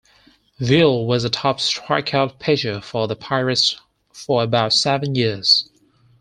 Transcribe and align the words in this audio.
Veale 0.59 1.05
was 1.05 1.23
a 1.23 1.29
top 1.29 1.59
strikeout 1.59 2.39
pitcher 2.39 2.81
for 2.81 3.07
the 3.07 3.15
Pirates 3.15 3.79
for 4.11 4.41
about 4.41 4.73
seven 4.73 5.13
years. 5.13 5.69